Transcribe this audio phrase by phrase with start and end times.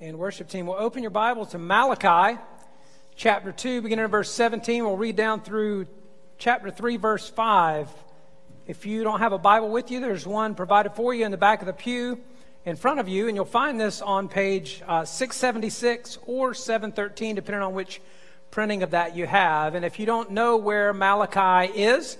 [0.00, 2.38] and worship team will open your Bible to Malachi
[3.16, 4.84] chapter 2, beginning in verse 17.
[4.84, 5.88] We'll read down through
[6.38, 7.88] chapter 3, verse 5.
[8.68, 11.36] If you don't have a Bible with you, there's one provided for you in the
[11.36, 12.20] back of the pew
[12.64, 17.62] in front of you, and you'll find this on page uh, 676 or 713, depending
[17.62, 18.00] on which
[18.52, 19.74] printing of that you have.
[19.74, 22.16] And if you don't know where Malachi is,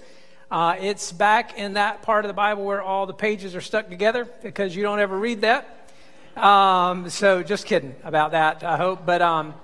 [0.51, 3.89] uh, it's back in that part of the Bible where all the pages are stuck
[3.89, 5.78] together because you don't ever read that.
[6.39, 9.05] Um, so just kidding about that, I hope.
[9.05, 9.55] But um,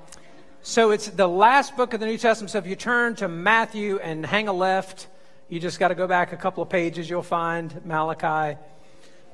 [0.62, 2.50] so it's the last book of the New Testament.
[2.50, 5.06] So if you turn to Matthew and hang a left,
[5.48, 7.09] you just got to go back a couple of pages.
[7.09, 8.59] You'll find Malachi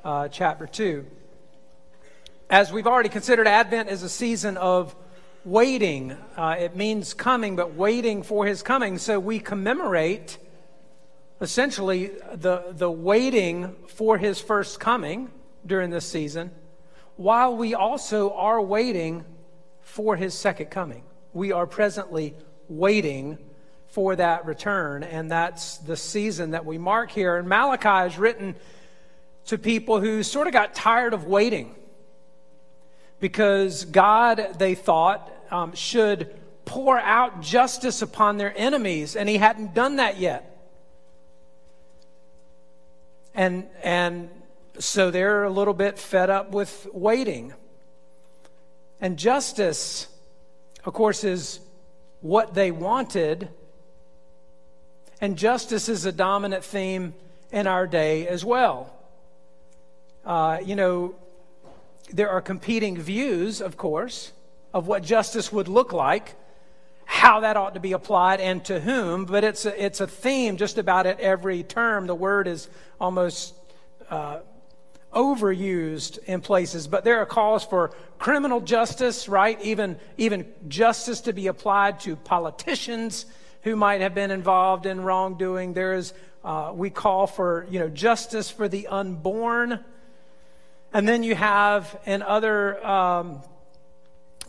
[0.05, 1.07] uh, chapter 2.
[2.51, 4.95] As we've already considered, Advent is a season of
[5.47, 6.13] waiting.
[6.37, 8.99] Uh, it means coming, but waiting for his coming.
[8.99, 10.37] So we commemorate
[11.41, 15.31] essentially the, the waiting for his first coming
[15.65, 16.51] during this season
[17.21, 19.23] while we also are waiting
[19.83, 21.03] for his second coming.
[21.35, 22.35] We are presently
[22.71, 23.37] waiting
[23.89, 27.37] for that return, and that's the season that we mark here.
[27.37, 28.57] And Malachi is written
[29.45, 31.75] to people who sort of got tired of waiting
[33.21, 36.35] because God, they thought, um, should
[36.65, 40.59] pour out justice upon their enemies, and he hadn't done that yet.
[43.35, 44.31] And, and
[44.81, 47.53] so they're a little bit fed up with waiting.
[49.01, 50.09] And justice,
[50.85, 51.61] of course, is
[52.21, 53.49] what they wanted.
[55.21, 57.15] And justice is a dominant theme
[57.53, 58.93] in our day as well.
[60.25, 61.15] Uh, you know,
[62.13, 64.33] there are competing views, of course,
[64.73, 66.35] of what justice would look like,
[67.05, 70.57] how that ought to be applied, and to whom, but it's a, it's a theme
[70.57, 72.07] just about at every term.
[72.07, 72.69] The word is
[73.01, 73.55] almost
[74.11, 74.41] uh,
[75.13, 79.61] overused in places, but there are calls for criminal justice, right?
[79.63, 83.27] Even, even justice to be applied to politicians
[83.63, 85.73] who might have been involved in wrongdoing.
[85.75, 86.15] There is,
[86.45, 89.81] uh, we call for, you know, justice for the unborn.
[90.93, 93.43] And then you have in other um,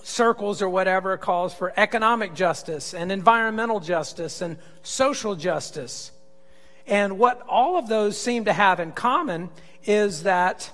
[0.03, 6.11] circles or whatever calls for economic justice and environmental justice and social justice.
[6.87, 9.49] And what all of those seem to have in common
[9.85, 10.71] is that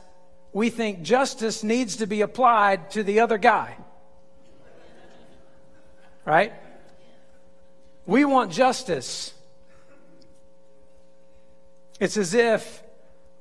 [0.53, 3.77] we think justice needs to be applied to the other guy.
[6.25, 6.53] Right?
[8.05, 9.33] We want justice.
[11.99, 12.83] It's as if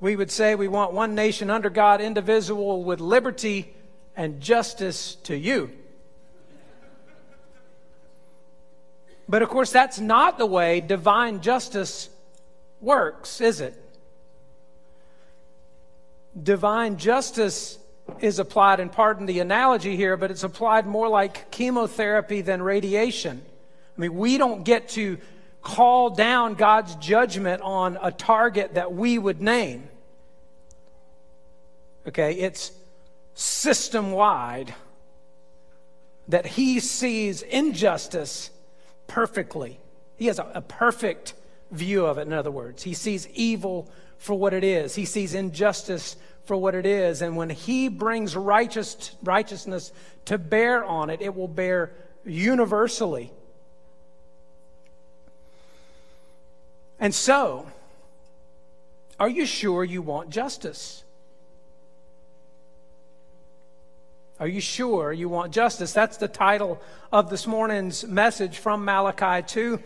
[0.01, 3.75] we would say we want one nation under God, indivisible, with liberty
[4.17, 5.71] and justice to you.
[9.29, 12.11] But of course, that's not the way divine justice
[12.87, 13.83] works, is it?
[16.41, 17.79] divine justice
[18.21, 23.43] is applied, and pardon the analogy here, but it's applied more like chemotherapy than radiation.
[23.97, 25.19] I mean, we don't get to
[25.63, 29.89] call down God's judgment on a target that we would name.
[32.07, 32.71] Okay, it's
[33.35, 34.73] system wide
[36.29, 38.51] that He sees injustice
[39.09, 39.81] perfectly.
[40.17, 41.35] He has a, a perfect
[41.71, 42.83] view of it, in other words.
[42.83, 44.95] He sees evil for what it is.
[44.95, 47.23] He sees injustice for what it is.
[47.23, 49.93] And when he brings righteous, righteousness
[50.27, 51.93] to bear on it, it will bear
[52.25, 53.33] universally.
[56.99, 57.67] And so,
[59.19, 61.05] are you sure you want justice?
[64.39, 65.93] Are you sure you want justice?
[65.93, 69.81] That's the title of this morning's message from Malachi 2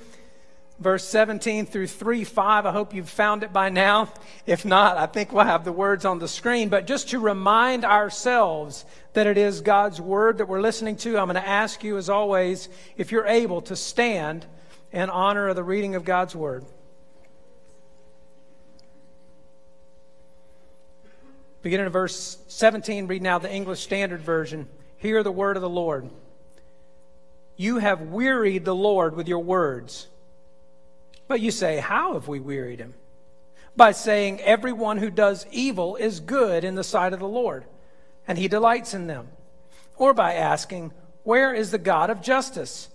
[0.80, 2.66] verse 17 through 3 5.
[2.66, 4.12] I hope you've found it by now.
[4.46, 6.70] If not, I think we'll have the words on the screen.
[6.70, 11.26] But just to remind ourselves that it is God's word that we're listening to, I'm
[11.26, 14.46] going to ask you, as always, if you're able to stand
[14.90, 16.64] in honor of the reading of God's word.
[21.62, 24.66] Beginning of verse 17, read now the English Standard Version.
[24.96, 26.08] Hear the word of the Lord.
[27.56, 30.08] You have wearied the Lord with your words.
[31.30, 32.94] But you say, How have we wearied him?
[33.76, 37.66] By saying, Everyone who does evil is good in the sight of the Lord,
[38.26, 39.28] and he delights in them.
[39.96, 40.90] Or by asking,
[41.22, 42.88] Where is the God of justice?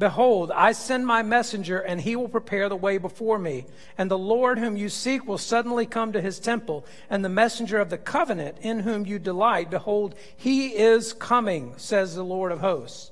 [0.00, 3.66] Behold, I send my messenger, and he will prepare the way before me.
[3.96, 7.78] And the Lord whom you seek will suddenly come to his temple, and the messenger
[7.78, 12.58] of the covenant in whom you delight, behold, he is coming, says the Lord of
[12.58, 13.11] hosts.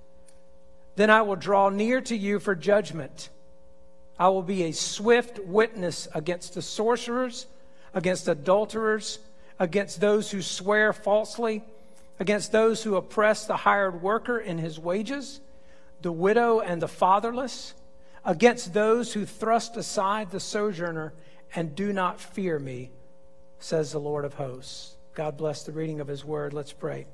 [0.95, 3.29] Then I will draw near to you for judgment.
[4.19, 7.47] I will be a swift witness against the sorcerers,
[7.93, 9.19] against adulterers,
[9.57, 11.63] against those who swear falsely,
[12.19, 15.41] against those who oppress the hired worker in his wages,
[16.01, 17.73] the widow and the fatherless,
[18.23, 21.13] against those who thrust aside the sojourner
[21.55, 22.91] and do not fear me
[23.59, 24.95] says the Lord of hosts.
[25.13, 26.53] God bless the reading of his word.
[26.53, 27.05] Let's pray.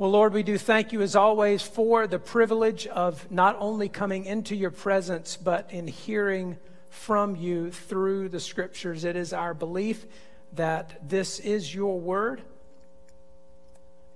[0.00, 4.24] Well, Lord, we do thank you as always for the privilege of not only coming
[4.24, 6.56] into your presence, but in hearing
[6.88, 9.04] from you through the scriptures.
[9.04, 10.06] It is our belief
[10.54, 12.40] that this is your word,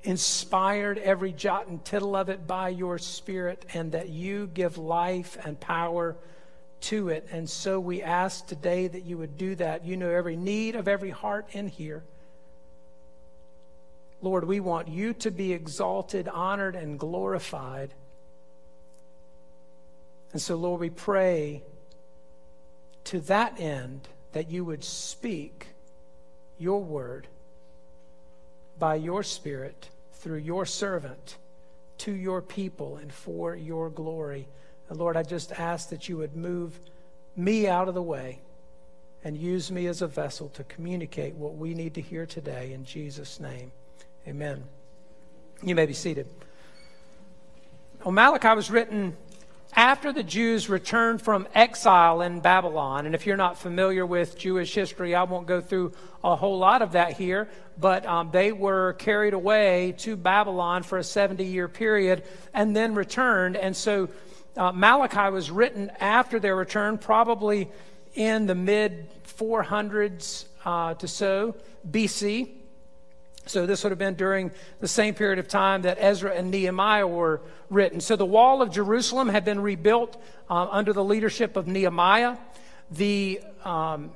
[0.04, 5.36] inspired every jot and tittle of it by your spirit, and that you give life
[5.44, 6.16] and power
[6.80, 7.28] to it.
[7.30, 9.84] And so we ask today that you would do that.
[9.84, 12.04] You know every need of every heart in here.
[14.24, 17.92] Lord, we want you to be exalted, honored, and glorified.
[20.32, 21.62] And so, Lord, we pray
[23.04, 25.66] to that end that you would speak
[26.58, 27.26] your word
[28.78, 31.36] by your Spirit through your servant
[31.98, 34.48] to your people and for your glory.
[34.88, 36.80] And Lord, I just ask that you would move
[37.36, 38.40] me out of the way
[39.22, 42.86] and use me as a vessel to communicate what we need to hear today in
[42.86, 43.70] Jesus' name.
[44.26, 44.64] Amen.
[45.62, 46.26] You may be seated.
[48.02, 49.16] Well, Malachi was written
[49.76, 53.04] after the Jews returned from exile in Babylon.
[53.04, 55.92] And if you're not familiar with Jewish history, I won't go through
[56.22, 57.48] a whole lot of that here,
[57.78, 62.24] but um, they were carried away to Babylon for a 70 year period
[62.54, 63.56] and then returned.
[63.56, 64.08] And so
[64.56, 67.68] uh, Malachi was written after their return, probably
[68.14, 71.56] in the mid 400s uh, to so
[71.90, 72.63] BC.
[73.46, 74.50] So this would have been during
[74.80, 78.00] the same period of time that Ezra and Nehemiah were written.
[78.00, 82.36] So the wall of Jerusalem had been rebuilt uh, under the leadership of Nehemiah.
[82.90, 84.12] The um,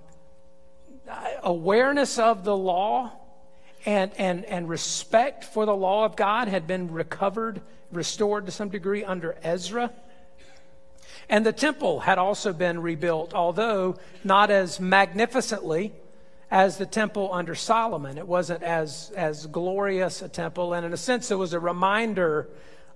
[1.43, 3.13] awareness of the law
[3.85, 7.61] and, and, and respect for the law of God had been recovered,
[7.93, 9.93] restored to some degree under Ezra.
[11.29, 15.93] And the temple had also been rebuilt, although not as magnificently
[16.51, 18.19] as the temple under Solomon.
[18.19, 20.75] It wasn't as, as glorious a temple.
[20.75, 22.49] And in a sense, it was a reminder,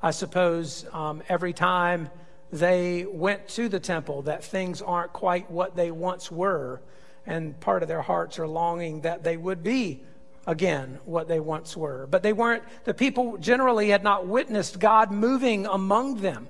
[0.03, 2.11] I suppose, um, every time
[2.51, 6.81] they went to the temple that things aren't quite what they once were.
[7.27, 10.03] And part of their hearts are longing that they would be
[10.47, 12.07] again what they once were.
[12.11, 16.49] But they weren't, the people generally had not witnessed God moving among them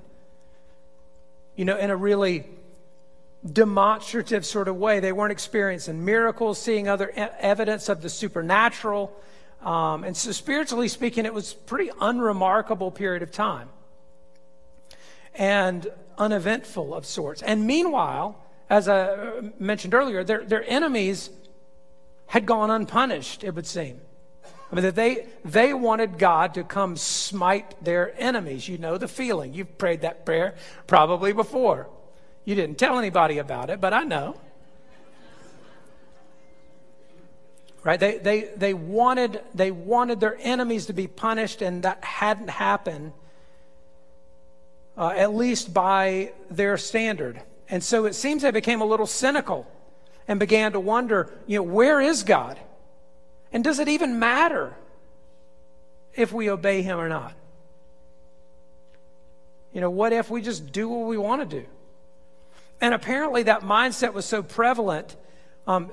[1.56, 2.44] you know, in a really
[3.50, 5.00] demonstrative sort of way.
[5.00, 9.12] They weren't experiencing miracles, seeing other evidence of the supernatural.
[9.62, 13.68] Um, and so, spiritually speaking, it was a pretty unremarkable period of time
[15.34, 15.86] and
[16.18, 17.42] uneventful of sorts.
[17.42, 21.30] And meanwhile, as I mentioned earlier, their, their enemies
[22.26, 24.00] had gone unpunished, it would seem.
[24.70, 28.66] I mean, that they, they wanted God to come smite their enemies.
[28.68, 29.52] You know the feeling.
[29.52, 30.54] You've prayed that prayer
[30.86, 31.88] probably before.
[32.44, 34.36] You didn't tell anybody about it, but I know.
[37.84, 37.98] Right?
[37.98, 43.12] They, they, they, wanted, they wanted their enemies to be punished, and that hadn't happened,
[44.96, 47.42] uh, at least by their standard.
[47.68, 49.66] And so it seems they became a little cynical
[50.28, 52.58] and began to wonder, you know, where is God?
[53.52, 54.74] And does it even matter
[56.14, 57.34] if we obey him or not?
[59.72, 61.66] You know, what if we just do what we want to do?
[62.82, 65.14] And apparently, that mindset was so prevalent
[65.68, 65.92] um,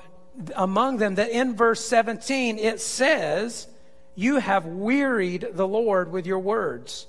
[0.56, 3.68] among them that in verse 17 it says,
[4.16, 7.06] You have wearied the Lord with your words.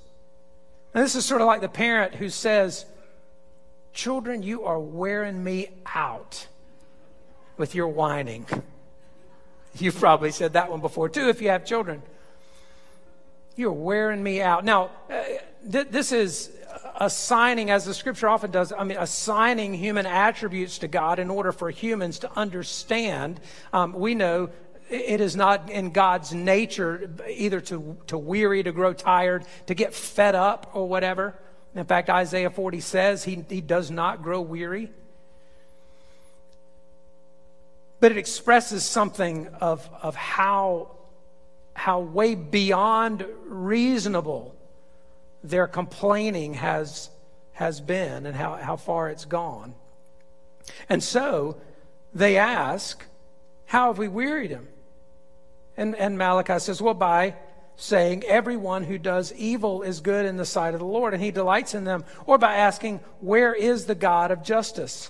[0.93, 2.85] And this is sort of like the parent who says,
[3.91, 6.45] Children, you are wearing me out
[7.57, 8.45] with your whining.
[9.79, 12.03] You've probably said that one before too if you have children.
[13.55, 14.63] You're wearing me out.
[14.63, 15.23] Now, uh,
[15.71, 16.51] th- this is
[17.01, 21.51] assigning, as the scripture often does, I mean, assigning human attributes to God in order
[21.51, 23.41] for humans to understand.
[23.73, 24.49] Um, we know
[24.89, 29.93] it is not in God's nature either to, to weary, to grow tired, to get
[29.93, 31.35] fed up or whatever.
[31.75, 34.91] In fact, Isaiah 40 says he, he does not grow weary.
[38.01, 40.91] but it expresses something of, of how
[41.73, 44.53] how way beyond reasonable
[45.43, 47.09] their complaining has,
[47.53, 49.73] has been and how, how far it's gone.
[50.89, 51.57] And so
[52.13, 53.03] they ask,
[53.65, 54.67] How have we wearied him?
[55.77, 57.35] And, and Malachi says, Well, by
[57.75, 61.31] saying, Everyone who does evil is good in the sight of the Lord, and he
[61.31, 65.09] delights in them, or by asking, Where is the God of justice?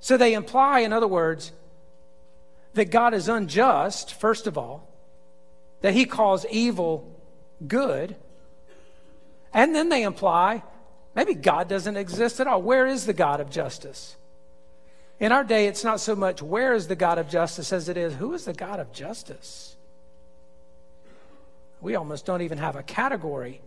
[0.00, 1.52] So they imply, in other words,
[2.74, 4.88] that God is unjust, first of all,
[5.80, 7.12] that he calls evil
[7.66, 8.16] good,
[9.58, 10.62] and then they imply
[11.16, 12.62] maybe God doesn't exist at all.
[12.62, 14.16] Where is the God of justice?
[15.18, 17.96] In our day, it's not so much where is the God of justice as it
[17.96, 19.74] is who is the God of justice?
[21.80, 23.60] We almost don't even have a category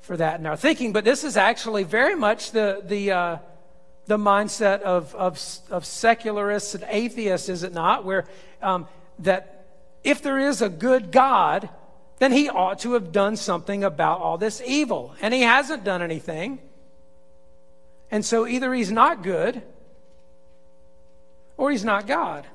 [0.00, 3.38] for that in our thinking, but this is actually very much the, the, uh,
[4.06, 5.40] the mindset of, of,
[5.70, 8.04] of, secularists and atheists, is it not?
[8.04, 8.24] Where
[8.60, 8.88] um,
[9.20, 9.66] that
[10.02, 11.68] if there is a good God,
[12.18, 15.14] then he ought to have done something about all this evil.
[15.20, 16.58] And he hasn't done anything.
[18.10, 19.62] And so either he's not good
[21.56, 22.46] or he's not God.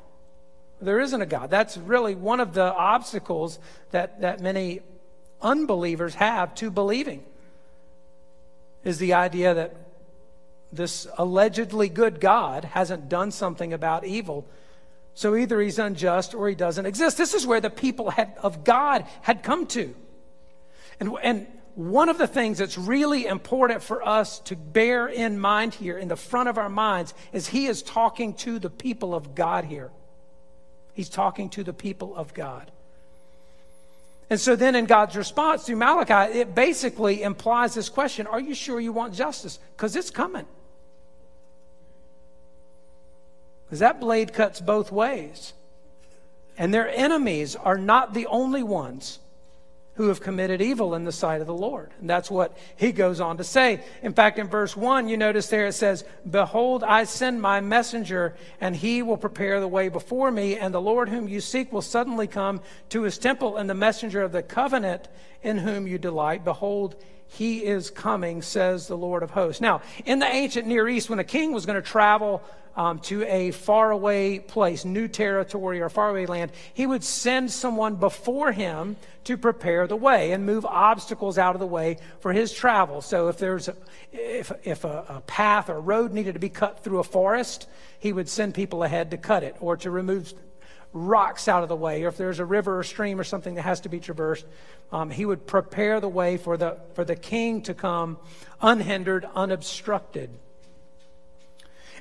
[0.81, 1.49] There isn't a God.
[1.49, 3.59] That's really one of the obstacles
[3.91, 4.81] that, that many
[5.41, 7.23] unbelievers have to believing
[8.83, 9.75] is the idea that
[10.71, 14.45] this allegedly good God hasn't done something about evil.
[15.13, 17.17] So either he's unjust or he doesn't exist.
[17.17, 19.93] This is where the people had, of God had come to.
[20.99, 25.73] And, and one of the things that's really important for us to bear in mind
[25.73, 29.35] here in the front of our minds is he is talking to the people of
[29.35, 29.91] God here.
[30.93, 32.71] He's talking to the people of God.
[34.29, 38.53] And so then in God's response through Malachi, it basically implies this question Are you
[38.53, 39.59] sure you want justice?
[39.75, 40.45] Because it's coming.
[43.69, 45.53] Because that blade cuts both ways.
[46.57, 49.19] And their enemies are not the only ones
[49.93, 51.91] who have committed evil in the sight of the Lord.
[51.99, 53.83] And that's what he goes on to say.
[54.01, 58.33] In fact, in verse 1, you notice there it says, Behold, I send my messenger,
[58.59, 61.81] and he will prepare the way before me, and the Lord whom you seek will
[61.81, 65.09] suddenly come to his temple, and the messenger of the covenant
[65.43, 66.45] in whom you delight.
[66.45, 66.95] Behold,
[67.29, 69.61] he is coming, says the Lord of hosts.
[69.61, 72.43] Now, in the ancient Near East, when a king was going to travel
[72.75, 78.51] um, to a faraway place, new territory or faraway land, he would send someone before
[78.51, 78.95] him
[79.25, 83.01] to prepare the way and move obstacles out of the way for his travel.
[83.01, 83.75] So if there's a,
[84.11, 87.67] if, if a, a path or road needed to be cut through a forest,
[87.99, 90.33] he would send people ahead to cut it or to remove
[90.93, 93.61] rocks out of the way, or if there's a river or stream or something that
[93.61, 94.45] has to be traversed,
[94.91, 98.17] um, he would prepare the way for the, for the king to come
[98.61, 100.29] unhindered, unobstructed.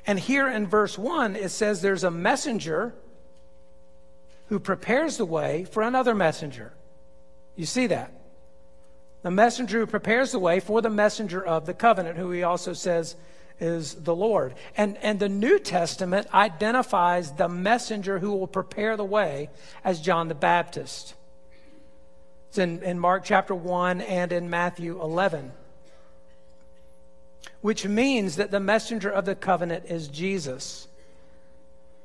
[0.07, 2.95] And here in verse 1, it says there's a messenger
[4.47, 6.73] who prepares the way for another messenger.
[7.55, 8.11] You see that?
[9.21, 12.73] The messenger who prepares the way for the messenger of the covenant, who he also
[12.73, 13.15] says
[13.59, 14.55] is the Lord.
[14.77, 19.49] And, and the New Testament identifies the messenger who will prepare the way
[19.83, 21.15] as John the Baptist.
[22.49, 25.51] It's in, in Mark chapter 1 and in Matthew 11
[27.61, 30.87] which means that the messenger of the covenant is Jesus.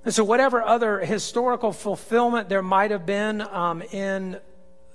[0.04, 4.38] And so, whatever other historical fulfillment there might have been um, in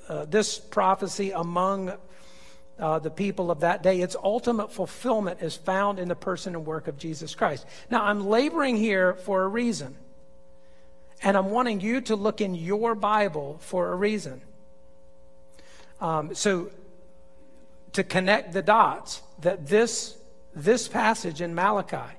[0.07, 1.93] uh, this prophecy among
[2.79, 6.65] uh, the people of that day, its ultimate fulfillment is found in the person and
[6.65, 7.65] work of Jesus Christ.
[7.89, 9.95] Now, I'm laboring here for a reason,
[11.21, 14.41] and I'm wanting you to look in your Bible for a reason.
[15.99, 16.71] Um, so,
[17.93, 20.15] to connect the dots, that this
[20.55, 22.15] this passage in Malachi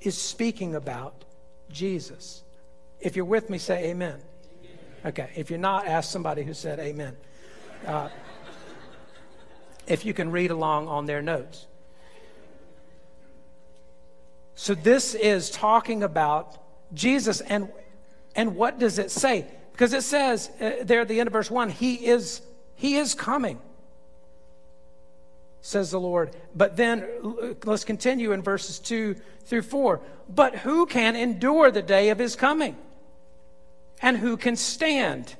[0.00, 1.24] is speaking about
[1.70, 2.42] Jesus.
[3.00, 4.20] If you're with me, say amen.
[5.04, 5.30] Okay.
[5.36, 7.16] If you're not, ask somebody who said amen.
[7.86, 8.08] Uh,
[9.88, 11.66] if you can read along on their notes.
[14.54, 16.56] So this is talking about
[16.92, 17.68] Jesus and
[18.34, 19.46] and what does it say?
[19.72, 22.42] Because it says uh, there at the end of verse 1, he is
[22.74, 23.60] he is coming
[25.60, 26.34] says the Lord.
[26.54, 27.06] But then
[27.64, 30.00] let's continue in verses 2 through 4.
[30.28, 32.76] But who can endure the day of his coming?
[34.00, 35.34] And who can stand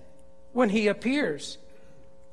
[0.52, 1.58] when he appears?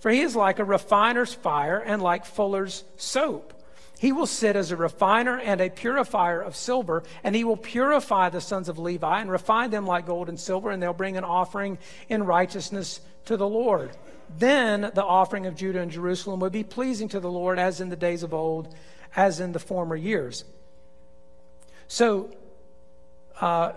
[0.06, 3.56] For he is like a refiner's fire and like fuller's soap.
[3.98, 8.30] He will sit as a refiner and a purifier of silver, and he will purify
[8.30, 11.24] the sons of Levi and refine them like gold and silver, and they'll bring an
[11.24, 13.98] offering in righteousness to the Lord
[14.38, 17.90] then the offering of Judah and Jerusalem would be pleasing to the Lord as in
[17.90, 18.74] the days of old,
[19.16, 20.44] as in the former years.
[21.88, 22.32] So,
[23.40, 23.74] uh,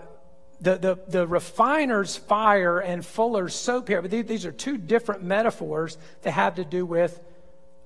[0.61, 5.97] the, the, the refiner's fire and fuller's soap here, but these are two different metaphors
[6.23, 7.19] that have to do with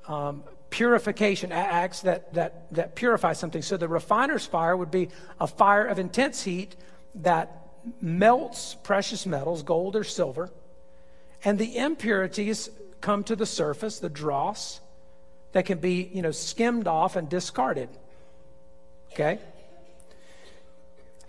[0.08, 3.62] um, purification acts that, that, that purify something.
[3.62, 6.75] So the refiner's fire would be a fire of intense heat
[7.15, 7.68] that
[8.01, 10.50] melts precious metals, gold or silver,
[11.46, 12.70] and the impurities
[13.01, 14.80] come to the surface, the dross,
[15.51, 17.89] that can be, you know, skimmed off and discarded.
[19.12, 19.39] Okay?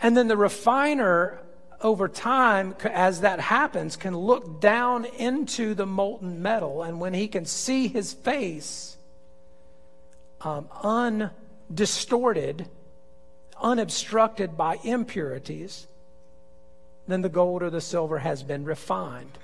[0.04, 1.40] And then the refiner,
[1.80, 6.82] over time, as that happens, can look down into the molten metal.
[6.82, 8.98] And when he can see his face
[10.42, 12.68] um, undistorted,
[13.58, 15.86] unobstructed by impurities,
[17.08, 19.38] then the gold or the silver has been refined.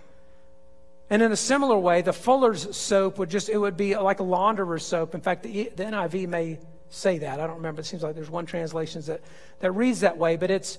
[1.08, 4.24] And in a similar way, the fuller's soap would just, it would be like a
[4.24, 5.14] launderer's soap.
[5.14, 6.58] In fact, the, the NIV may
[6.90, 7.40] say that.
[7.40, 7.80] I don't remember.
[7.80, 9.20] It seems like there's one translation that,
[9.60, 10.78] that reads that way, but it's,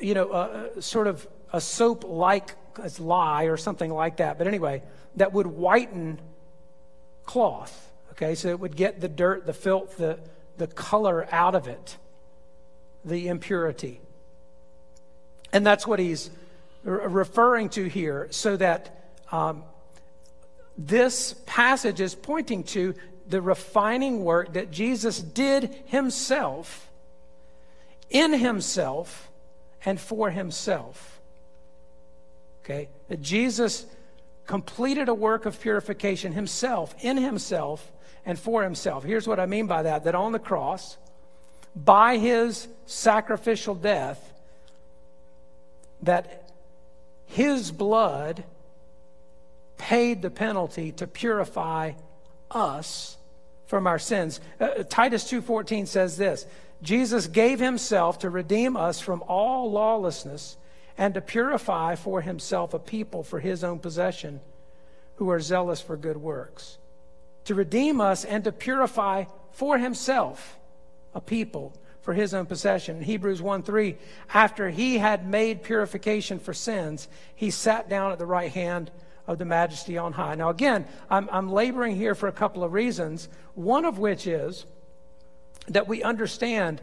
[0.00, 2.56] you know, sort of a soap like
[2.98, 4.38] lye or something like that.
[4.38, 4.82] But anyway,
[5.16, 6.20] that would whiten
[7.24, 7.92] cloth.
[8.12, 10.18] Okay, so it would get the dirt, the filth, the,
[10.56, 11.96] the color out of it,
[13.04, 14.00] the impurity.
[15.52, 16.30] And that's what he's
[16.82, 19.64] referring to here, so that um,
[20.76, 22.94] this passage is pointing to
[23.28, 26.90] the refining work that Jesus did himself,
[28.10, 29.30] in himself,
[29.84, 31.20] and for himself.
[32.64, 32.88] Okay?
[33.08, 33.86] That Jesus
[34.46, 37.90] completed a work of purification himself, in himself,
[38.26, 39.04] and for himself.
[39.04, 40.96] Here's what I mean by that that on the cross,
[41.74, 44.32] by his sacrificial death,
[46.02, 46.50] that
[47.26, 48.44] his blood
[49.78, 51.92] paid the penalty to purify
[52.50, 53.16] us
[53.66, 54.40] from our sins.
[54.60, 56.46] Uh, Titus 2:14 says this,
[56.82, 60.56] Jesus gave himself to redeem us from all lawlessness
[60.98, 64.40] and to purify for himself a people for his own possession
[65.16, 66.78] who are zealous for good works.
[67.44, 70.58] To redeem us and to purify for himself
[71.14, 71.72] a people
[72.02, 73.00] for his own possession.
[73.00, 73.96] Hebrews 1 3,
[74.32, 78.90] after he had made purification for sins, he sat down at the right hand
[79.26, 80.34] of the majesty on high.
[80.34, 84.66] Now, again, I'm, I'm laboring here for a couple of reasons, one of which is
[85.68, 86.82] that we understand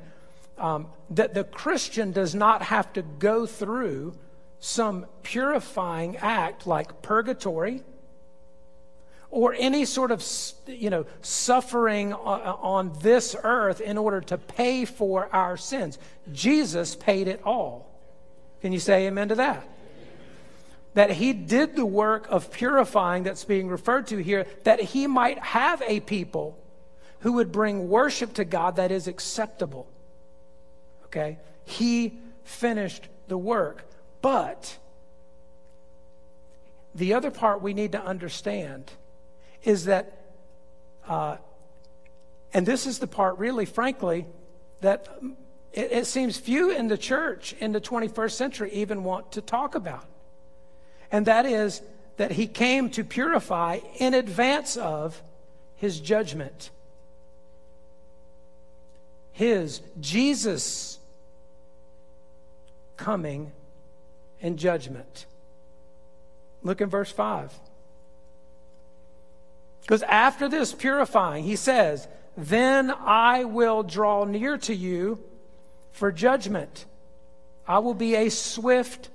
[0.58, 4.16] um, that the Christian does not have to go through
[4.60, 7.84] some purifying act like purgatory
[9.32, 10.24] or any sort of
[10.68, 15.98] you know suffering on this earth in order to pay for our sins.
[16.32, 17.90] Jesus paid it all.
[18.62, 19.68] Can you say amen to that
[20.94, 25.40] that he did the work of purifying that's being referred to here, that he might
[25.40, 26.58] have a people
[27.20, 29.88] who would bring worship to God that is acceptable.
[31.06, 31.38] Okay?
[31.64, 33.86] He finished the work.
[34.22, 34.78] But
[36.94, 38.92] the other part we need to understand
[39.64, 40.34] is that,
[41.08, 41.38] uh,
[42.54, 44.26] and this is the part really, frankly,
[44.82, 45.08] that
[45.72, 49.76] it, it seems few in the church in the 21st century even want to talk
[49.76, 50.06] about
[51.12, 51.82] and that is
[52.18, 55.22] that he came to purify in advance of
[55.76, 56.70] his judgment.
[59.32, 61.00] His, Jesus,
[62.98, 63.52] coming
[64.40, 65.26] in judgment.
[66.64, 67.52] Look in verse 5.
[69.82, 75.20] Because after this purifying, he says, Then I will draw near to you
[75.92, 76.86] for judgment.
[77.68, 79.10] I will be a swift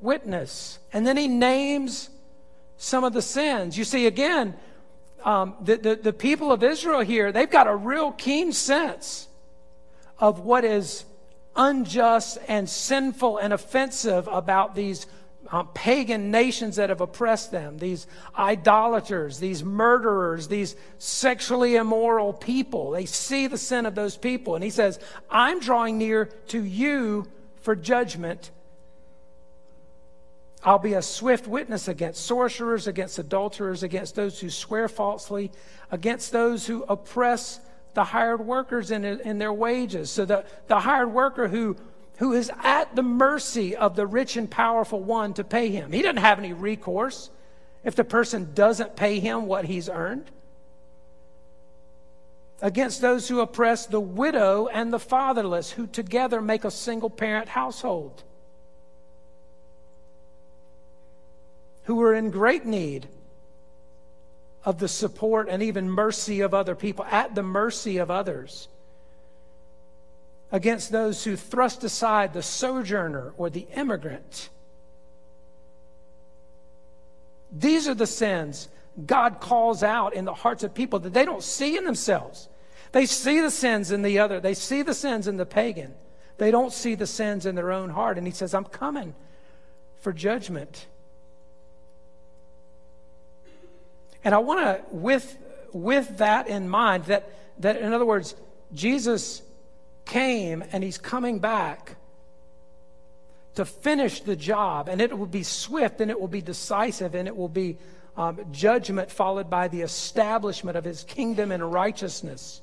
[0.00, 0.78] witness.
[0.92, 2.10] And then he names
[2.76, 3.76] some of the sins.
[3.76, 4.54] You see, again,
[5.24, 9.28] um, the, the, the people of Israel here, they've got a real keen sense
[10.18, 11.04] of what is
[11.56, 15.06] unjust and sinful and offensive about these
[15.50, 18.06] um, pagan nations that have oppressed them, these
[18.36, 22.90] idolaters, these murderers, these sexually immoral people.
[22.90, 24.54] They see the sin of those people.
[24.54, 24.98] And he says,
[25.30, 27.28] I'm drawing near to you
[27.60, 28.50] for judgment
[30.66, 35.52] I'll be a swift witness against sorcerers, against adulterers, against those who swear falsely,
[35.92, 37.60] against those who oppress
[37.94, 40.10] the hired workers in, in their wages.
[40.10, 41.76] So the, the hired worker who,
[42.16, 45.92] who is at the mercy of the rich and powerful one to pay him.
[45.92, 47.30] He doesn't have any recourse
[47.84, 50.32] if the person doesn't pay him what he's earned.
[52.60, 57.50] Against those who oppress the widow and the fatherless, who together make a single parent
[57.50, 58.24] household.
[61.86, 63.08] Who are in great need
[64.64, 68.68] of the support and even mercy of other people, at the mercy of others.
[70.52, 74.48] against those who thrust aside the sojourner or the immigrant.
[77.52, 78.68] These are the sins
[79.04, 82.48] God calls out in the hearts of people that they don't see in themselves.
[82.92, 85.94] They see the sins in the other, they see the sins in the pagan.
[86.38, 88.18] They don't see the sins in their own heart.
[88.18, 89.14] And he says, I'm coming
[90.00, 90.86] for judgment.
[94.26, 95.38] And I want to, with,
[95.72, 98.34] with that in mind, that, that in other words,
[98.74, 99.40] Jesus
[100.04, 101.94] came and he's coming back
[103.54, 107.28] to finish the job, and it will be swift and it will be decisive and
[107.28, 107.78] it will be
[108.16, 112.62] um, judgment followed by the establishment of his kingdom and righteousness.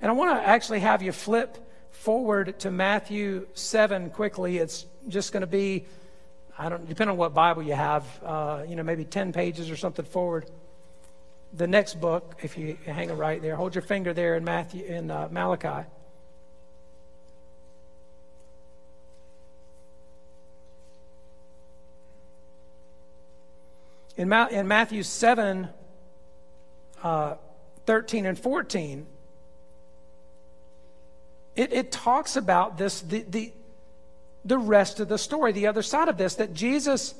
[0.00, 1.58] And I want to actually have you flip
[1.90, 4.58] forward to Matthew 7 quickly.
[4.58, 5.86] It's just going to be,
[6.56, 9.76] I don't, depending on what Bible you have, uh, you know, maybe 10 pages or
[9.76, 10.48] something forward.
[11.54, 14.84] The next book, if you hang it right there, hold your finger there in Matthew,
[14.84, 15.88] in uh, Malachi.
[24.16, 25.68] In, Ma- in Matthew 7,
[27.02, 27.36] uh,
[27.86, 29.06] 13 and 14,
[31.56, 33.52] it, it talks about this, the, the,
[34.44, 37.14] the rest of the story, the other side of this, that Jesus,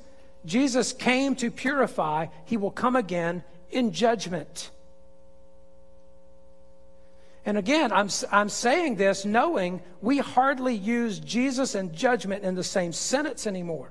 [0.44, 4.70] Jesus came to purify, he will come again in judgment.
[7.44, 12.64] And again, I'm, I'm saying this knowing we hardly use Jesus and judgment in the
[12.64, 13.90] same sentence anymore.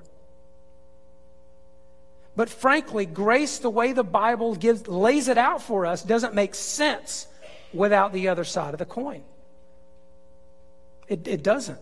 [2.36, 6.54] But frankly, grace, the way the Bible gives, lays it out for us, doesn't make
[6.54, 7.26] sense
[7.74, 9.24] without the other side of the coin.
[11.08, 11.80] It, it doesn't.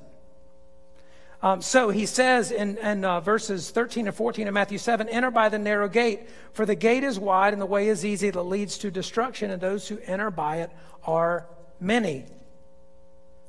[1.46, 5.30] Um, so he says in, in uh, verses 13 and 14 of Matthew 7 Enter
[5.30, 6.22] by the narrow gate,
[6.54, 9.62] for the gate is wide and the way is easy that leads to destruction, and
[9.62, 10.72] those who enter by it
[11.04, 11.46] are
[11.80, 12.26] many.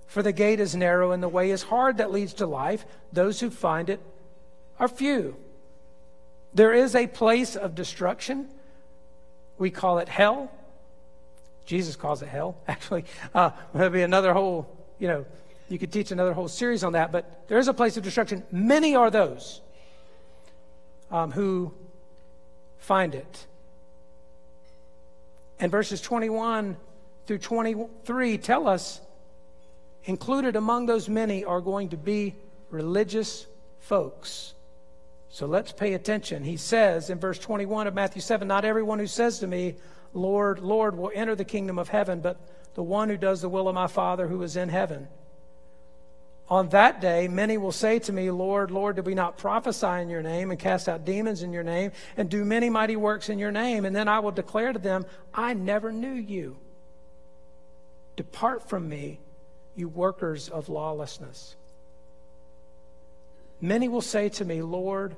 [0.08, 2.84] For the gate is narrow and the way is hard that leads to life.
[3.14, 4.00] Those who find it
[4.78, 5.34] are few.
[6.52, 8.50] There is a place of destruction.
[9.56, 10.52] We call it hell.
[11.64, 13.06] Jesus calls it hell, actually.
[13.34, 15.24] Uh, there'll be another whole, you know,
[15.68, 18.42] you could teach another whole series on that, but there is a place of destruction.
[18.50, 19.60] Many are those
[21.10, 21.72] um, who
[22.78, 23.46] find it.
[25.58, 26.76] And verses 21
[27.26, 29.00] through 23 tell us
[30.04, 32.34] included among those many are going to be
[32.70, 33.46] religious
[33.80, 34.54] folks.
[35.28, 36.44] So let's pay attention.
[36.44, 39.74] He says in verse 21 of Matthew 7 Not everyone who says to me,
[40.14, 42.40] Lord, Lord, will enter the kingdom of heaven, but
[42.74, 45.08] the one who does the will of my Father who is in heaven.
[46.48, 50.08] On that day, many will say to me, Lord, Lord, did we not prophesy in
[50.08, 53.38] your name and cast out demons in your name and do many mighty works in
[53.38, 53.84] your name?
[53.84, 56.56] And then I will declare to them, I never knew you.
[58.14, 59.18] Depart from me,
[59.74, 61.56] you workers of lawlessness.
[63.60, 65.16] Many will say to me, Lord,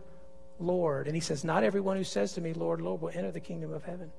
[0.59, 1.07] Lord.
[1.07, 3.73] And he says, Not everyone who says to me, Lord, Lord, will enter the kingdom
[3.73, 4.11] of heaven.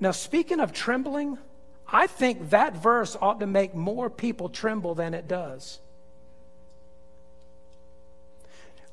[0.00, 1.38] Now, speaking of trembling,
[1.86, 5.78] I think that verse ought to make more people tremble than it does.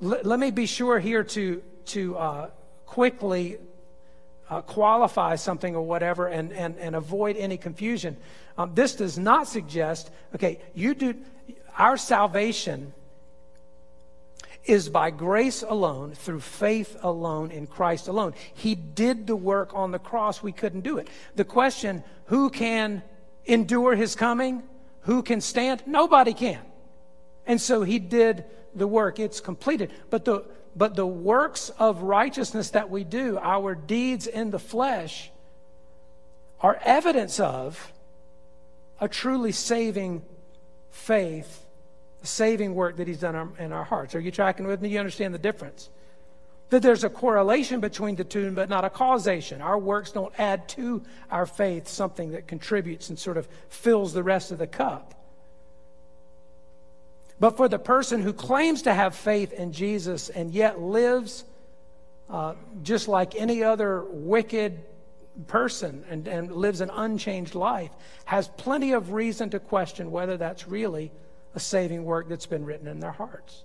[0.04, 2.49] L- let me be sure here to, to uh,
[2.86, 3.58] quickly
[4.49, 8.17] uh, qualify something or whatever and, and, and avoid any confusion.
[8.58, 11.15] Um, this does not suggest, okay, you do,
[11.78, 12.93] our salvation
[14.65, 18.34] is by grace alone, through faith alone, in Christ alone.
[18.54, 20.43] He did the work on the cross.
[20.43, 21.08] We couldn't do it.
[21.36, 23.02] The question, who can
[23.45, 24.63] endure his coming?
[25.02, 25.84] Who can stand?
[25.86, 26.60] Nobody can.
[27.45, 28.45] And so he did
[28.76, 29.19] the work.
[29.19, 29.91] It's completed.
[30.10, 30.45] But the,
[30.76, 35.32] but the works of righteousness that we do, our deeds in the flesh,
[36.62, 37.91] are evidence of
[39.00, 40.22] a truly saving
[40.91, 41.65] faith
[42.22, 44.16] the saving work that He's done in our hearts.
[44.16, 44.90] Are you tracking with me?
[44.90, 45.90] You understand the difference?
[46.70, 49.62] That there's a correlation between the two, but not a causation.
[49.62, 51.02] Our works don't add to
[51.32, 55.16] our faith something that contributes and sort of fills the rest of the cup.
[57.40, 61.46] But for the person who claims to have faith in Jesus and yet lives
[62.30, 62.54] uh,
[62.84, 64.80] just like any other wicked
[65.48, 67.92] person and, and lives an unchanged life,
[68.26, 71.12] has plenty of reason to question whether that's really
[71.56, 73.64] a saving work that's been written in their hearts.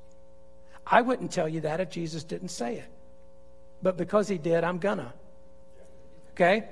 [0.87, 2.89] I wouldn't tell you that if Jesus didn't say it.
[3.83, 5.13] But because he did, I'm gonna.
[6.33, 6.65] Okay?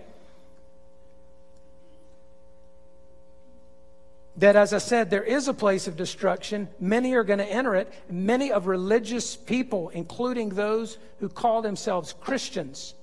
[4.38, 6.68] That, as I said, there is a place of destruction.
[6.81, 7.92] Many are going to enter it.
[8.11, 12.94] Many of religious people, including those who call themselves Christians.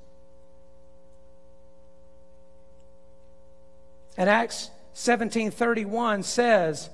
[4.18, 6.90] And Acts 1731 says,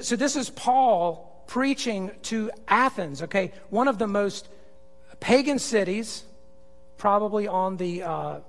[0.00, 4.48] so this is Paul preaching to Athens, okay, one of the most
[5.20, 6.24] pagan cities
[6.96, 8.40] probably on the uh,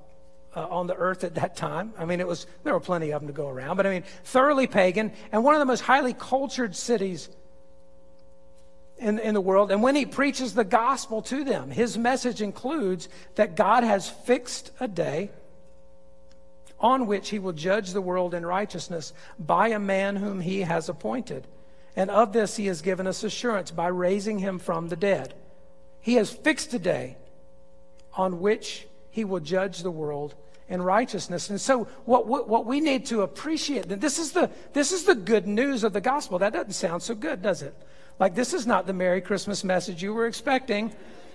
[0.56, 1.94] uh, on the earth at that time.
[1.98, 4.04] I mean, it was there were plenty of them to go around, but I mean,
[4.24, 7.30] thoroughly pagan and one of the most highly cultured cities
[8.98, 9.72] in, in the world.
[9.72, 14.72] And when he preaches the gospel to them, his message includes that God has fixed
[14.80, 15.32] a day
[16.84, 20.90] on which he will judge the world in righteousness by a man whom he has
[20.90, 21.48] appointed.
[21.96, 25.34] And of this he has given us assurance by raising him from the dead.
[26.02, 27.16] He has fixed a day
[28.16, 30.36] on which he will judge the world
[30.68, 31.50] in righteousness.
[31.50, 35.16] And so what, what, what we need to appreciate, this is, the, this is the
[35.16, 36.40] good news of the gospel.
[36.40, 37.74] That doesn't sound so good, does it?
[38.20, 40.94] Like this is not the Merry Christmas message you were expecting.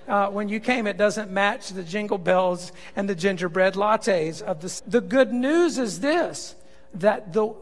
[0.08, 4.60] Uh, when you came, it doesn't match the jingle bells and the gingerbread lattes of
[4.60, 4.82] the.
[4.86, 6.56] The good news is this:
[6.94, 7.54] that the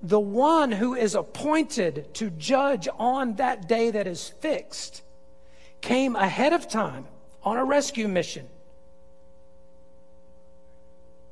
[0.00, 5.02] the one who is appointed to judge on that day that is fixed
[5.80, 7.06] came ahead of time
[7.42, 8.46] on a rescue mission.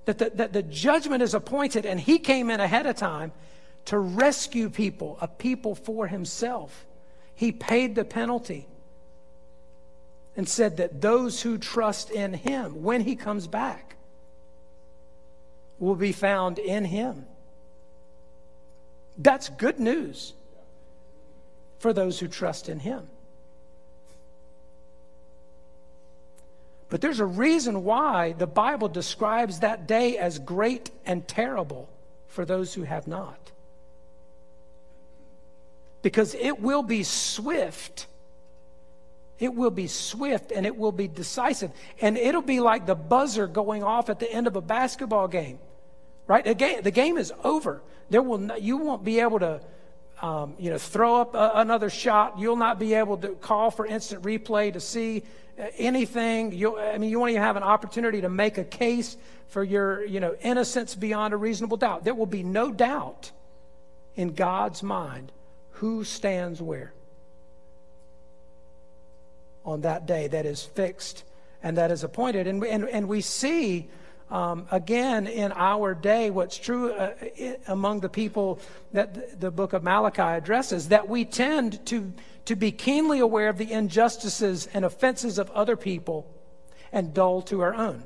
[0.07, 3.33] That the, that the judgment is appointed, and he came in ahead of time
[3.87, 6.87] to rescue people, a people for himself.
[7.35, 8.66] He paid the penalty
[10.37, 13.96] and said that those who trust in him, when he comes back,
[15.79, 17.25] will be found in him.
[19.18, 20.35] That's good news
[21.79, 23.09] for those who trust in him.
[26.88, 31.88] But there's a reason why the Bible describes that day as great and terrible
[32.29, 33.38] for those who have not.
[36.03, 38.07] Because it will be swift.
[39.38, 41.70] It will be swift and it will be decisive.
[42.01, 45.59] And it'll be like the buzzer going off at the end of a basketball game,
[46.27, 46.44] right?
[46.44, 47.83] The game, the game is over.
[48.09, 49.61] There will you won't be able to
[50.22, 52.38] um, you know, throw up a, another shot.
[52.38, 55.22] You'll not be able to call for instant replay to see
[55.77, 56.53] anything.
[56.53, 59.16] you I mean, you won't even have an opportunity to make a case
[59.49, 62.05] for your, you know, innocence beyond a reasonable doubt.
[62.05, 63.31] There will be no doubt
[64.14, 65.33] in God's mind
[65.72, 66.92] who stands where
[69.66, 71.24] on that day that is fixed
[71.62, 72.46] and that is appointed.
[72.46, 73.88] And, and, and we see
[74.31, 77.12] um, again in our day what's true uh,
[77.68, 78.59] among the people
[78.92, 82.12] that the book of Malachi addresses that we tend to
[82.46, 86.26] to be keenly aware of the injustices and offenses of other people
[86.92, 88.02] and dull to our own.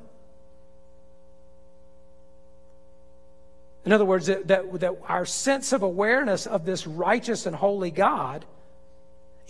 [3.85, 7.91] In other words, that, that, that, our sense of awareness of this righteous and holy
[7.91, 8.45] God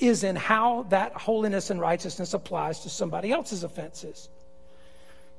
[0.01, 4.29] is in how that holiness and righteousness applies to somebody else's offenses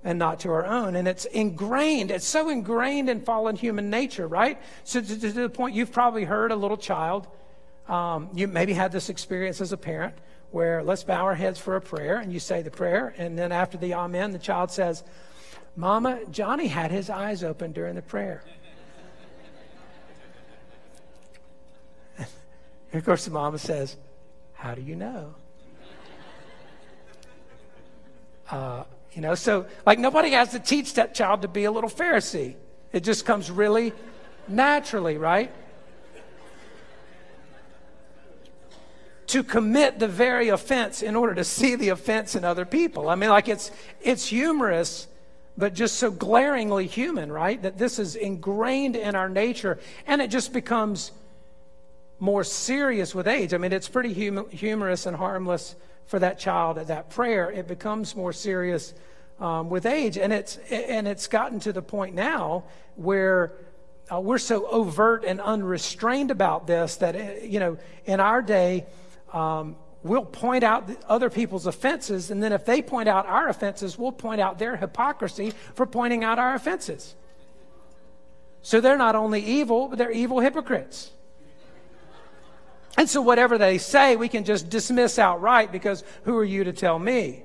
[0.05, 0.97] and not to our own.
[0.97, 4.61] And it's ingrained, it's so ingrained in fallen human nature, right?
[4.85, 7.29] So to, to the point you've probably heard a little child
[7.89, 10.15] um, you maybe had this experience as a parent
[10.51, 13.53] where let's bow our heads for a prayer, and you say the prayer, and then
[13.53, 15.03] after the amen, the child says,
[15.77, 18.45] Mama, Johnny had his eyes open during the prayer.
[22.93, 23.97] of course, the mama says,
[24.63, 25.35] How do you know?
[28.49, 31.91] Uh, you know, so like nobody has to teach that child to be a little
[31.91, 32.55] Pharisee.
[32.93, 33.93] It just comes really
[34.47, 35.51] naturally, right?
[39.27, 43.09] to commit the very offense in order to see the offense in other people.
[43.09, 45.09] I mean, like it's, it's humorous,
[45.57, 47.61] but just so glaringly human, right?
[47.63, 51.11] That this is ingrained in our nature and it just becomes
[52.23, 53.53] more serious with age.
[53.53, 55.75] I mean, it's pretty hum- humorous and harmless
[56.07, 57.51] for that child at that prayer.
[57.51, 58.95] It becomes more serious
[59.41, 60.17] um, with age.
[60.19, 62.63] And it's, and it's gotten to the point now
[62.95, 63.55] where
[64.13, 68.87] uh, we're so overt and unrestrained about this that, uh, you know, in our day,
[69.33, 73.99] um, we'll point out other people's offenses, and then if they point out our offenses,
[73.99, 77.17] we'll point out their hypocrisy for pointing out our offenses.
[78.63, 81.11] So they're not only evil, but they're evil hypocrites.
[82.97, 86.73] And so whatever they say, we can just dismiss outright because who are you to
[86.73, 87.43] tell me?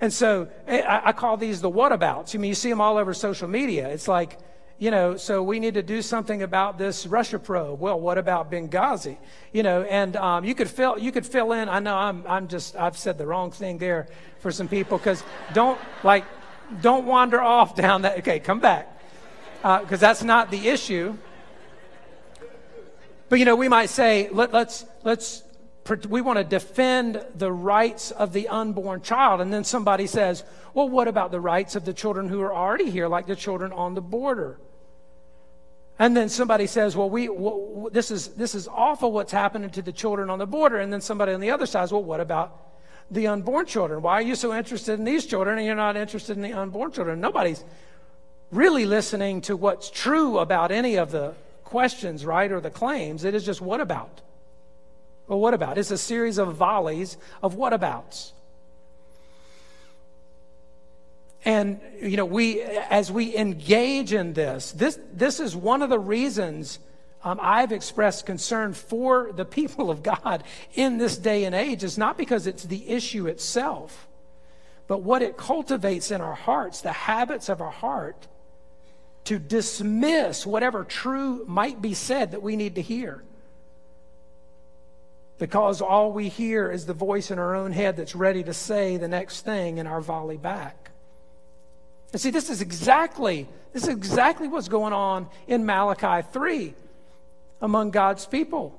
[0.00, 2.34] And so eh, I, I call these the whatabouts.
[2.34, 3.88] I mean, you see them all over social media.
[3.88, 4.38] It's like,
[4.78, 7.80] you know, so we need to do something about this Russia probe.
[7.80, 9.16] Well, what about Benghazi?
[9.52, 11.68] You know, and um, you could fill you could fill in.
[11.68, 14.08] I know I'm I'm just I've said the wrong thing there
[14.40, 16.24] for some people because don't like
[16.82, 18.18] don't wander off down that.
[18.18, 19.00] Okay, come back
[19.62, 21.16] because uh, that's not the issue.
[23.28, 25.42] But you know, we might say let, let's let's
[26.08, 29.40] we want to defend the rights of the unborn child.
[29.40, 32.90] And then somebody says, well, what about the rights of the children who are already
[32.90, 34.58] here, like the children on the border?
[35.98, 39.82] And then somebody says, well, we, w- this, is, this is awful what's happening to
[39.82, 40.78] the children on the border.
[40.78, 42.72] And then somebody on the other side says, well, what about
[43.10, 44.02] the unborn children?
[44.02, 46.90] Why are you so interested in these children and you're not interested in the unborn
[46.90, 47.20] children?
[47.20, 47.62] Nobody's
[48.50, 51.34] really listening to what's true about any of the
[51.74, 53.24] questions, right, or the claims.
[53.24, 54.20] It is just what about?
[55.26, 55.76] Well, what about?
[55.76, 58.32] It's a series of volleys of what abouts.
[61.44, 65.98] And, you know, we, as we engage in this, this, this is one of the
[65.98, 66.78] reasons
[67.24, 71.82] um, I've expressed concern for the people of God in this day and age.
[71.82, 74.06] Is not because it's the issue itself,
[74.86, 78.28] but what it cultivates in our hearts, the habits of our heart,
[79.24, 83.22] to dismiss whatever true might be said that we need to hear.
[85.38, 88.96] Because all we hear is the voice in our own head that's ready to say
[88.96, 90.90] the next thing in our volley back.
[92.12, 96.74] And see, this is exactly, this is exactly what's going on in Malachi 3
[97.60, 98.78] among God's people.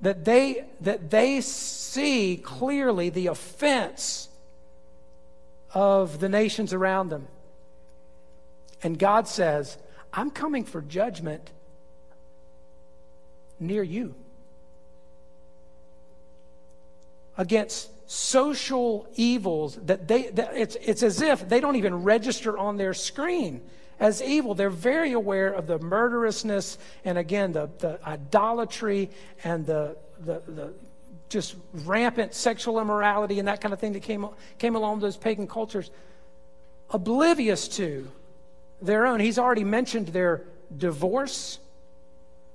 [0.00, 4.28] That they, that they see clearly the offense
[5.74, 7.28] of the nations around them.
[8.82, 9.78] And God says,
[10.12, 11.50] I'm coming for judgment
[13.58, 14.14] near you
[17.38, 22.76] against social evils that they that it's it's as if they don't even register on
[22.76, 23.60] their screen
[23.98, 24.54] as evil.
[24.54, 29.10] They're very aware of the murderousness and again the, the idolatry
[29.42, 30.74] and the, the the
[31.28, 34.26] just rampant sexual immorality and that kind of thing that came
[34.58, 35.90] came along those pagan cultures.
[36.90, 38.08] Oblivious to
[38.80, 40.42] their own he's already mentioned their
[40.76, 41.58] divorce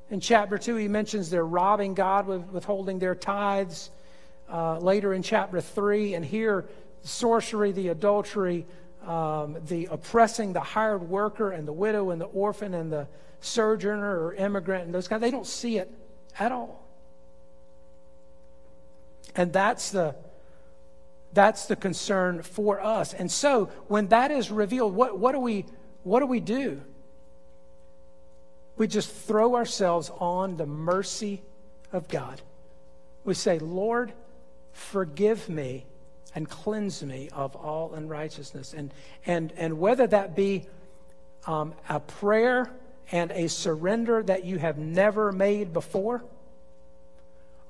[0.10, 3.90] in chapter 2 he mentions their robbing god with withholding their tithes
[4.52, 6.16] uh, later in chapter 3.
[6.16, 6.66] And here,
[7.04, 8.66] sorcery, the adultery,
[9.06, 13.08] um, the oppressing the hired worker and the widow and the orphan and the
[13.40, 15.92] sojourner or immigrant and those guys, they don't see it
[16.38, 16.86] at all.
[19.36, 20.16] And that's the
[21.34, 23.14] that's the concern for us.
[23.14, 25.66] And so when that is revealed, what, what do we
[26.04, 26.82] what do we do?
[28.78, 31.42] We just throw ourselves on the mercy
[31.94, 32.42] of God.
[33.24, 34.14] We say, Lord,
[34.74, 35.86] forgive me
[36.34, 38.74] and cleanse me of all unrighteousness.
[38.74, 38.94] And,
[39.26, 40.66] and, and whether that be
[41.46, 42.72] um, a prayer
[43.12, 46.24] and a surrender that you have never made before,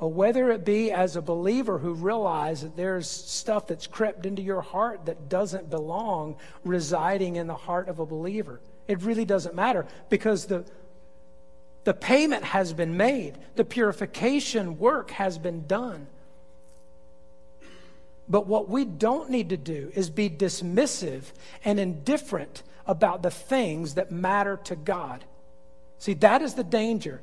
[0.01, 4.41] or whether it be as a believer who realizes that there's stuff that's crept into
[4.41, 6.35] your heart that doesn't belong
[6.65, 8.59] residing in the heart of a believer.
[8.87, 10.65] It really doesn't matter because the,
[11.83, 16.07] the payment has been made, the purification work has been done.
[18.27, 21.25] But what we don't need to do is be dismissive
[21.63, 25.23] and indifferent about the things that matter to God.
[25.99, 27.21] See, that is the danger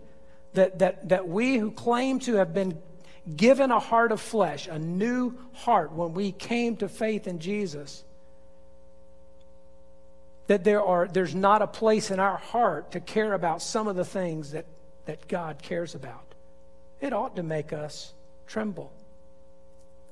[0.58, 2.78] that, that, that we who claim to have been
[3.36, 8.02] given a heart of flesh, a new heart when we came to faith in Jesus,
[10.48, 13.96] that there are, there's not a place in our heart to care about some of
[13.96, 14.66] the things that,
[15.04, 16.34] that God cares about.
[17.00, 18.12] It ought to make us
[18.46, 18.92] tremble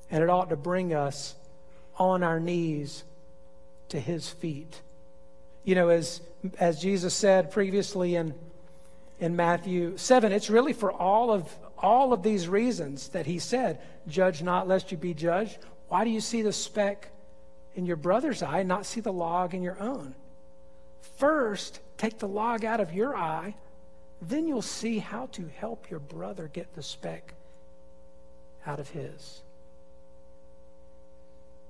[0.09, 1.35] and it ought to bring us
[1.97, 3.03] on our knees
[3.89, 4.81] to his feet.
[5.65, 6.21] You know, as,
[6.57, 8.33] as Jesus said previously in,
[9.19, 13.79] in Matthew 7, it's really for all of, all of these reasons that he said,
[14.07, 15.57] Judge not lest you be judged.
[15.89, 17.09] Why do you see the speck
[17.75, 20.13] in your brother's eye and not see the log in your own?
[21.17, 23.55] First, take the log out of your eye,
[24.21, 27.33] then you'll see how to help your brother get the speck
[28.65, 29.41] out of his.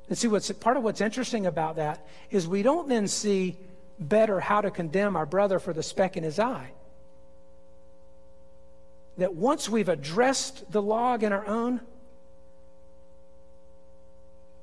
[0.09, 3.57] And see, what's part of what's interesting about that is we don't then see
[3.99, 6.71] better how to condemn our brother for the speck in his eye.
[9.17, 11.81] That once we've addressed the log in our own,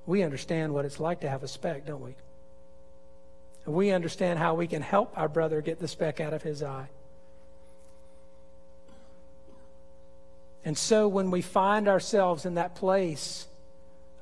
[0.06, 2.14] we understand what it's like to have a speck, don't we?
[3.66, 6.88] We understand how we can help our brother get the speck out of his eye.
[10.64, 13.46] And so when we find ourselves in that place,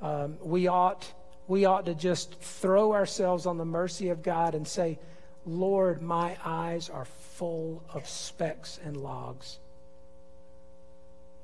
[0.01, 1.13] um, we ought
[1.49, 4.99] we ought to just throw ourselves on the mercy of God and say,
[5.45, 9.59] Lord, my eyes are full of specks and logs.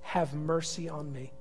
[0.08, 1.32] Have mercy on me.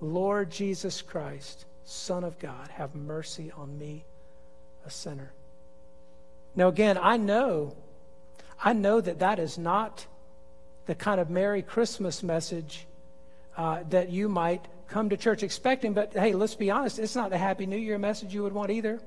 [0.00, 4.06] Lord Jesus Christ, Son of God, have mercy on me,
[4.86, 5.30] a sinner.
[6.56, 7.76] Now, again, I know,
[8.64, 10.06] I know that that is not
[10.86, 12.86] the kind of Merry Christmas message
[13.58, 17.28] uh, that you might come to church expecting, but hey, let's be honest, it's not
[17.28, 19.00] the Happy New Year message you would want either.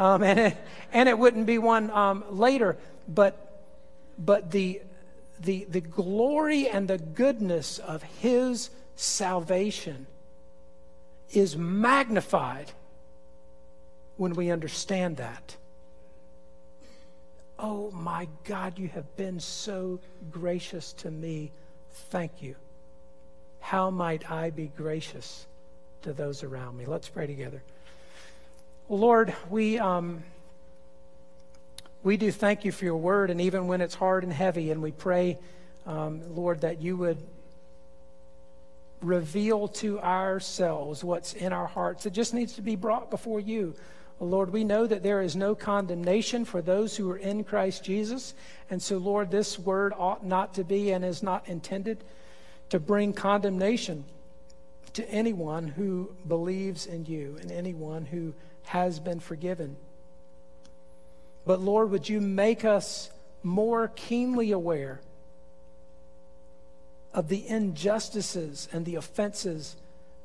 [0.00, 0.56] um, and, it,
[0.92, 2.76] and it wouldn't be one um, later.
[3.06, 3.62] But,
[4.18, 4.82] but the,
[5.40, 10.06] the, the glory and the goodness of His salvation
[11.32, 12.72] is magnified
[14.16, 15.56] when we understand that.
[17.58, 19.98] Oh my God, you have been so
[20.30, 21.52] gracious to me.
[22.10, 22.56] Thank you.
[23.60, 25.46] How might I be gracious
[26.02, 26.86] to those around me?
[26.86, 27.62] Let's pray together.
[28.88, 30.22] Lord, we, um,
[32.02, 34.82] we do thank you for your word, and even when it's hard and heavy, and
[34.82, 35.38] we pray,
[35.86, 37.18] um, Lord, that you would
[39.02, 43.74] reveal to ourselves what's in our hearts that just needs to be brought before you.
[44.18, 48.34] Lord, we know that there is no condemnation for those who are in Christ Jesus.
[48.68, 52.04] And so, Lord, this word ought not to be and is not intended
[52.68, 54.04] to bring condemnation
[54.92, 58.34] to anyone who believes in you and anyone who
[58.64, 59.76] has been forgiven.
[61.50, 63.10] But, Lord, would you make us
[63.42, 65.00] more keenly aware
[67.12, 69.74] of the injustices and the offenses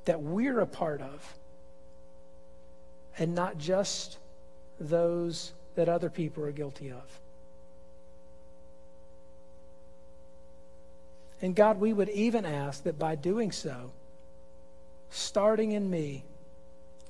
[0.06, 1.34] that we're a part of?
[3.18, 4.20] and not just
[4.80, 7.20] those that other people are guilty of.
[11.42, 13.90] And God, we would even ask that by doing so,
[15.10, 16.24] starting in me,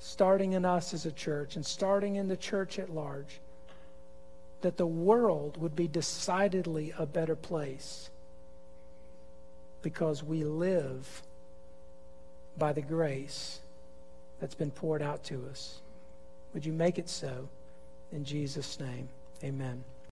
[0.00, 3.40] starting in us as a church, and starting in the church at large,
[4.60, 8.10] that the world would be decidedly a better place
[9.82, 11.22] because we live
[12.58, 13.60] by the grace
[14.40, 15.80] that's been poured out to us.
[16.54, 17.48] Would you make it so?
[18.12, 19.08] In Jesus' name,
[19.44, 19.84] amen.